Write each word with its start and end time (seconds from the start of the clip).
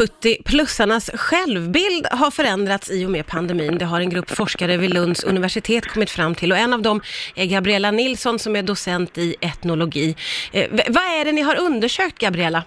70-plussarnas 0.00 1.16
självbild 1.16 2.06
har 2.10 2.30
förändrats 2.30 2.90
i 2.90 3.06
och 3.06 3.10
med 3.10 3.26
pandemin. 3.26 3.78
Det 3.78 3.84
har 3.84 4.00
en 4.00 4.10
grupp 4.10 4.30
forskare 4.30 4.76
vid 4.76 4.94
Lunds 4.94 5.24
universitet 5.24 5.86
kommit 5.86 6.10
fram 6.10 6.34
till 6.34 6.52
och 6.52 6.58
en 6.58 6.72
av 6.72 6.82
dem 6.82 7.00
är 7.34 7.46
Gabriella 7.46 7.90
Nilsson 7.90 8.38
som 8.38 8.56
är 8.56 8.62
docent 8.62 9.18
i 9.18 9.36
etnologi. 9.40 10.16
Eh, 10.52 10.70
vad 10.70 11.04
är 11.04 11.24
det 11.24 11.32
ni 11.32 11.42
har 11.42 11.56
undersökt, 11.56 12.18
Gabriella? 12.18 12.62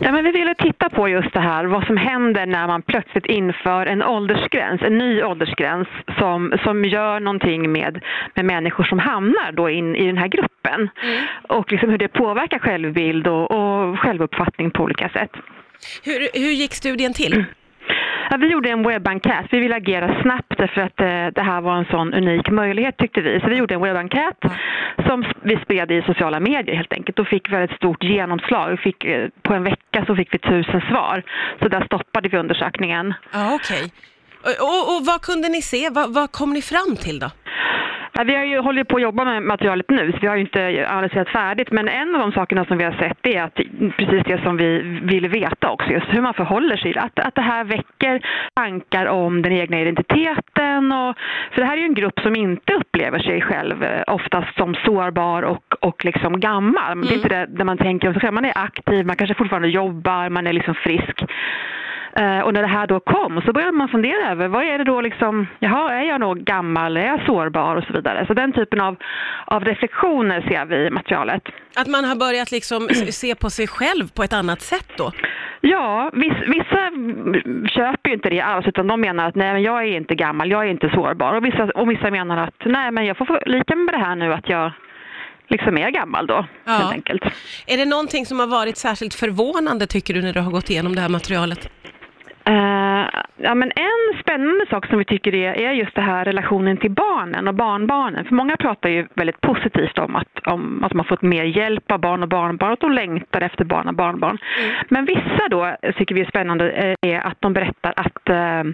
Ja, 0.00 0.12
men 0.12 0.24
vi 0.24 0.30
ville 0.30 0.54
titta 0.54 0.88
på 0.90 1.08
just 1.08 1.32
det 1.32 1.40
här, 1.40 1.64
vad 1.64 1.86
som 1.86 1.96
händer 1.96 2.46
när 2.46 2.66
man 2.66 2.82
plötsligt 2.82 3.26
inför 3.26 3.86
en 3.86 4.02
åldersgräns, 4.02 4.82
en 4.82 4.98
ny 4.98 5.22
åldersgräns 5.22 5.88
som, 6.18 6.52
som 6.64 6.84
gör 6.84 7.20
någonting 7.20 7.72
med, 7.72 8.04
med 8.34 8.44
människor 8.44 8.84
som 8.84 8.98
hamnar 8.98 9.52
då 9.52 9.70
in 9.70 9.96
i 9.96 10.06
den 10.06 10.18
här 10.18 10.28
gruppen. 10.28 10.88
Och 11.48 11.72
liksom 11.72 11.90
hur 11.90 11.98
det 11.98 12.08
påverkar 12.08 12.58
självbild 12.58 13.26
och, 13.26 13.50
och 13.50 13.98
självuppfattning 13.98 14.70
på 14.70 14.82
olika 14.82 15.08
sätt. 15.08 15.30
Hur, 16.04 16.40
hur 16.40 16.52
gick 16.52 16.74
studien 16.74 17.12
till? 17.12 17.44
Ja, 18.30 18.36
vi 18.36 18.46
gjorde 18.46 18.70
en 18.70 18.82
webbenkät. 18.88 19.46
Vi 19.50 19.58
ville 19.58 19.76
agera 19.76 20.22
snabbt 20.22 20.54
därför 20.58 20.80
att 20.80 21.00
eh, 21.00 21.26
det 21.34 21.42
här 21.42 21.60
var 21.60 21.76
en 21.76 21.84
sån 21.84 22.14
unik 22.14 22.50
möjlighet 22.50 22.96
tyckte 22.96 23.20
vi. 23.20 23.40
Så 23.40 23.46
vi 23.48 23.56
gjorde 23.56 23.74
en 23.74 23.80
webbenkät 23.80 24.36
som 25.06 25.22
s- 25.22 25.36
vi 25.42 25.56
spred 25.64 25.90
i 25.90 26.02
sociala 26.02 26.40
medier 26.40 26.76
helt 26.76 26.92
enkelt 26.92 27.18
och 27.18 27.26
fick 27.28 27.52
väldigt 27.52 27.76
stort 27.76 28.02
genomslag. 28.04 28.70
Vi 28.70 28.76
fick, 28.76 29.04
eh, 29.04 29.28
på 29.42 29.54
en 29.54 29.64
vecka 29.64 30.04
så 30.06 30.16
fick 30.16 30.34
vi 30.34 30.38
tusen 30.38 30.80
svar. 30.80 31.22
Så 31.62 31.68
där 31.68 31.84
stoppade 31.84 32.28
vi 32.28 32.36
undersökningen. 32.38 33.14
Ja, 33.32 33.54
okej. 33.54 33.92
Och, 34.42 34.48
och, 34.68 34.96
och 34.96 35.06
vad 35.06 35.20
kunde 35.22 35.48
ni 35.48 35.62
se? 35.62 35.90
Vad, 35.90 36.14
vad 36.14 36.32
kom 36.32 36.52
ni 36.52 36.62
fram 36.62 36.96
till 36.96 37.18
då? 37.18 37.30
Ja, 38.18 38.24
vi 38.24 38.34
har 38.34 38.44
ju 38.44 38.58
håller 38.58 38.84
på 38.84 38.96
att 38.96 39.02
jobba 39.02 39.24
med 39.24 39.42
materialet 39.42 39.90
nu, 39.90 40.12
så 40.12 40.18
vi 40.20 40.26
har 40.26 40.34
ju 40.34 40.40
inte 40.40 40.86
analyserat 40.90 41.28
färdigt. 41.28 41.72
Men 41.72 41.88
en 41.88 42.14
av 42.14 42.20
de 42.20 42.32
sakerna 42.32 42.64
som 42.64 42.78
vi 42.78 42.84
har 42.84 42.92
sett 42.92 43.26
är 43.26 43.42
att 43.42 43.54
precis 43.96 44.22
det 44.24 44.42
som 44.42 44.56
vi 44.56 44.78
ville 45.02 45.28
veta 45.28 45.70
också, 45.70 45.90
just 45.90 46.06
hur 46.14 46.20
man 46.20 46.34
förhåller 46.34 46.76
sig. 46.76 46.98
Att, 46.98 47.18
att 47.18 47.34
det 47.34 47.42
här 47.42 47.64
väcker 47.64 48.26
tankar 48.54 49.06
om 49.06 49.42
den 49.42 49.52
egna 49.52 49.80
identiteten. 49.80 50.92
Och, 50.92 51.16
för 51.52 51.60
det 51.60 51.64
här 51.64 51.76
är 51.76 51.80
ju 51.80 51.84
en 51.84 51.94
grupp 51.94 52.20
som 52.20 52.36
inte 52.36 52.72
upplever 52.74 53.18
sig 53.18 53.40
själv 53.40 53.82
eh, 53.82 54.02
oftast 54.06 54.56
som 54.56 54.74
sårbar 54.74 55.42
och, 55.42 55.74
och 55.80 56.04
liksom 56.04 56.40
gammal. 56.40 57.00
Det 57.00 57.14
är 57.14 57.16
inte 57.16 57.28
det 57.28 57.46
där 57.46 57.64
man 57.64 57.78
tänker 57.78 58.08
om 58.08 58.14
sig 58.14 58.20
själv. 58.20 58.34
Man 58.34 58.44
är 58.44 58.58
aktiv, 58.58 59.06
man 59.06 59.16
kanske 59.16 59.34
fortfarande 59.34 59.68
jobbar, 59.68 60.28
man 60.28 60.46
är 60.46 60.52
liksom 60.52 60.74
frisk. 60.74 61.24
Eh, 62.16 62.40
och 62.40 62.52
när 62.54 62.62
det 62.62 62.68
här 62.68 62.86
då 62.86 63.00
kom 63.00 63.42
så 63.46 63.52
började 63.52 63.72
man 63.72 63.88
fundera 63.88 64.30
över 64.30 64.48
vad 64.48 64.64
är 64.64 64.78
det 64.78 64.84
då 64.84 65.00
liksom, 65.00 65.46
jaha, 65.58 65.92
är 65.94 66.02
jag 66.04 66.20
nog 66.20 66.38
gammal, 66.38 66.96
är 66.96 67.06
jag 67.06 67.26
sårbar 67.26 67.76
och 67.76 67.84
så 67.84 67.92
vidare. 67.92 68.26
Så 68.26 68.34
den 68.34 68.52
typen 68.52 68.80
av, 68.80 68.96
av 69.46 69.64
reflektioner 69.64 70.40
ser 70.40 70.64
vi 70.64 70.76
i 70.86 70.90
materialet. 70.90 71.42
Att 71.76 71.86
man 71.86 72.04
har 72.04 72.16
börjat 72.16 72.50
liksom 72.50 72.88
se 73.10 73.34
på 73.40 73.50
sig 73.50 73.66
själv 73.66 74.08
på 74.14 74.22
ett 74.22 74.32
annat 74.32 74.60
sätt 74.60 74.88
då? 74.96 75.12
Ja, 75.60 76.10
viss, 76.14 76.32
vissa 76.46 76.90
köper 77.68 78.08
ju 78.08 78.14
inte 78.14 78.30
det 78.30 78.40
alls 78.40 78.66
utan 78.66 78.86
de 78.86 79.00
menar 79.00 79.28
att 79.28 79.34
nej 79.34 79.52
men 79.52 79.62
jag 79.62 79.82
är 79.82 79.96
inte 79.96 80.14
gammal, 80.14 80.50
jag 80.50 80.64
är 80.66 80.70
inte 80.70 80.90
sårbar. 80.90 81.32
Och 81.34 81.44
vissa, 81.44 81.64
och 81.64 81.90
vissa 81.90 82.10
menar 82.10 82.36
att 82.36 82.54
nej 82.64 82.90
men 82.90 83.06
jag 83.06 83.16
får 83.16 83.24
förlika 83.24 83.76
mig 83.76 83.84
med 83.84 83.94
det 83.94 83.98
här 84.04 84.16
nu 84.16 84.32
att 84.32 84.48
jag 84.48 84.72
liksom 85.48 85.78
är 85.78 85.90
gammal 85.90 86.26
då, 86.26 86.46
Ja. 86.64 86.72
helt 86.72 86.92
enkelt. 86.92 87.22
Är 87.66 87.76
det 87.76 87.84
någonting 87.84 88.26
som 88.26 88.40
har 88.40 88.46
varit 88.46 88.76
särskilt 88.76 89.14
förvånande 89.14 89.86
tycker 89.86 90.14
du 90.14 90.22
när 90.22 90.32
du 90.32 90.40
har 90.40 90.50
gått 90.50 90.70
igenom 90.70 90.94
det 90.94 91.00
här 91.00 91.08
materialet? 91.08 91.68
Ja, 93.40 93.54
men 93.54 93.72
en 93.76 94.20
spännande 94.20 94.66
sak 94.70 94.86
som 94.86 94.98
vi 94.98 95.04
tycker 95.04 95.34
är, 95.34 95.52
är 95.52 95.72
just 95.72 95.94
det 95.94 96.00
här 96.00 96.24
relationen 96.24 96.76
till 96.76 96.90
barnen 96.90 97.48
och 97.48 97.54
barnbarnen. 97.54 98.24
För 98.24 98.34
många 98.34 98.56
pratar 98.56 98.88
ju 98.88 99.06
väldigt 99.14 99.40
positivt 99.40 99.98
om 99.98 100.16
att, 100.16 100.46
om 100.46 100.84
att 100.84 100.92
man 100.92 101.04
fått 101.04 101.22
mer 101.22 101.44
hjälp 101.44 101.90
av 101.90 102.00
barn 102.00 102.22
och 102.22 102.28
barnbarn, 102.28 102.72
att 102.72 102.80
de 102.80 102.92
längtar 102.92 103.40
efter 103.40 103.64
barn 103.64 103.88
och 103.88 103.94
barnbarn. 103.94 104.38
Men 104.88 105.04
vissa 105.04 105.48
då 105.50 105.76
tycker 105.96 106.14
vi 106.14 106.20
är 106.20 106.28
spännande 106.28 106.70
eh, 106.70 107.10
är 107.10 107.20
att 107.20 107.40
de 107.40 107.52
berättar 107.52 107.92
att 107.96 108.28
eh, 108.28 108.64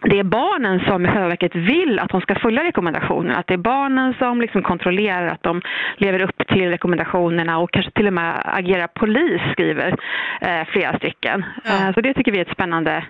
det 0.00 0.18
är 0.18 0.24
barnen 0.24 0.80
som 0.80 1.06
i 1.06 1.08
själva 1.08 1.28
verket 1.28 1.54
vill 1.54 1.98
att 1.98 2.10
de 2.10 2.20
ska 2.20 2.34
följa 2.34 2.64
rekommendationerna. 2.64 3.38
Att 3.38 3.46
det 3.46 3.54
är 3.54 3.58
barnen 3.58 4.14
som 4.18 4.40
liksom 4.40 4.62
kontrollerar 4.62 5.26
att 5.26 5.42
de 5.42 5.62
lever 5.96 6.22
upp 6.22 6.46
till 6.48 6.70
rekommendationerna 6.70 7.58
och 7.58 7.70
kanske 7.70 7.92
till 7.92 8.06
och 8.06 8.12
med 8.12 8.42
agerar 8.44 8.86
polis, 8.86 9.42
skriver 9.52 9.96
eh, 10.40 10.64
flera 10.72 10.98
stycken. 10.98 11.44
Ja. 11.64 11.88
Eh, 11.88 11.94
så 11.94 12.00
det 12.00 12.14
tycker 12.14 12.32
vi 12.32 12.38
är 12.38 12.44
ett 12.44 12.52
spännande 12.52 13.04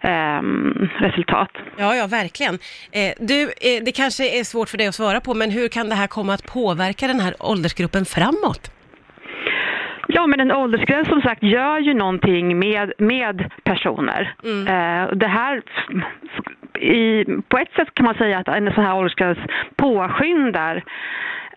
ehm, 0.00 0.88
resultat. 0.98 1.50
Ja, 1.76 1.94
ja, 1.94 2.06
verkligen. 2.06 2.54
Eh, 2.92 3.12
du, 3.20 3.42
eh, 3.42 3.84
det 3.84 3.92
kanske 3.92 4.40
är 4.40 4.44
svårt 4.44 4.68
för 4.68 4.78
dig 4.78 4.86
att 4.86 4.94
svara 4.94 5.20
på, 5.20 5.34
men 5.34 5.50
hur 5.50 5.68
kan 5.68 5.88
det 5.88 5.94
här 5.94 6.06
komma 6.06 6.34
att 6.34 6.46
påverka 6.46 7.06
den 7.06 7.20
här 7.20 7.34
åldersgruppen 7.38 8.04
framåt? 8.04 8.77
Ja, 10.10 10.26
men 10.26 10.40
en 10.40 10.52
åldersgräns 10.52 11.08
som 11.08 11.22
sagt 11.22 11.42
gör 11.42 11.78
ju 11.78 11.94
någonting 11.94 12.58
med, 12.58 12.92
med 12.98 13.50
personer. 13.62 14.34
Eh, 14.44 15.16
det 15.16 15.26
här, 15.26 15.62
i, 16.80 17.24
på 17.48 17.58
ett 17.58 17.72
sätt 17.72 17.94
kan 17.94 18.06
man 18.06 18.14
säga 18.14 18.38
att 18.38 18.48
en 18.48 18.72
sån 18.74 18.84
här 18.84 18.96
åldersgräns 18.96 19.38
påskyndar 19.76 20.84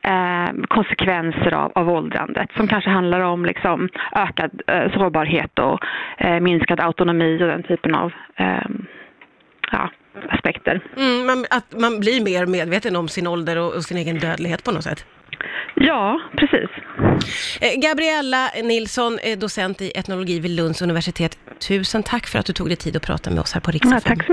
eh, 0.02 0.50
konsekvenser 0.68 1.54
av, 1.54 1.72
av 1.76 1.90
åldrandet 1.90 2.50
som 2.56 2.68
kanske 2.68 2.90
handlar 2.90 3.20
om 3.20 3.46
liksom, 3.46 3.90
ökad 4.12 4.62
eh, 4.68 4.92
sårbarhet 4.92 5.60
och 5.60 5.80
eh, 6.18 6.40
minskad 6.40 6.80
autonomi 6.80 7.44
och 7.44 7.48
den 7.48 7.64
typen 7.64 7.96
av 7.96 8.12
eh, 8.36 8.70
ja, 9.72 9.90
aspekter. 10.30 10.82
Mm, 10.98 11.26
man, 11.26 11.46
att 11.50 11.80
man 11.80 12.00
blir 12.00 12.24
mer 12.24 12.46
medveten 12.46 12.96
om 12.96 13.08
sin 13.08 13.28
ålder 13.28 13.58
och, 13.58 13.76
och 13.76 13.84
sin 13.84 13.98
egen 13.98 14.20
dödlighet 14.20 14.64
på 14.64 14.72
något 14.72 14.84
sätt. 14.84 15.06
Ja, 15.84 16.20
precis. 16.38 16.70
Eh, 17.62 17.80
Gabriella 17.80 18.52
Nilsson, 18.64 19.20
eh, 19.24 19.40
docent 19.40 19.82
i 19.82 19.92
etnologi 19.96 20.40
vid 20.40 20.52
Lunds 20.52 20.82
universitet. 20.82 21.38
Tusen 21.60 22.04
tack 22.04 22.28
för 22.28 22.40
att 22.40 22.46
du 22.46 22.54
tog 22.54 22.68
dig 22.68 22.78
tid 22.78 22.96
att 22.96 23.02
prata 23.02 23.30
med 23.30 23.40
oss 23.40 23.54
här 23.54 23.62
på 23.62 23.72
Ja, 23.74 24.00
så 24.00 24.24